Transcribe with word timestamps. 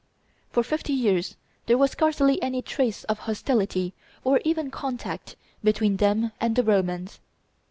For 0.49 0.63
fifty 0.63 0.93
years 0.93 1.35
there 1.67 1.77
was 1.77 1.91
scarcely 1.91 2.41
any 2.41 2.63
trace 2.63 3.03
of 3.03 3.19
hostility 3.19 3.93
or 4.23 4.41
even 4.43 4.71
contact 4.71 5.35
between 5.63 5.97
them 5.97 6.31
and 6.41 6.55
the 6.55 6.63
Romans. 6.63 7.19